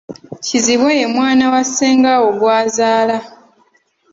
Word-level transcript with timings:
Kizibwe 0.45 0.91
ye 0.99 1.05
mwana 1.15 1.45
wa 1.53 1.61
Ssengaawo 1.67 2.29
gw'azaala. 2.39 3.17